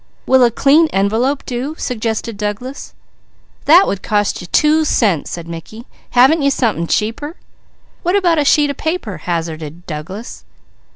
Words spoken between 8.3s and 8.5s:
a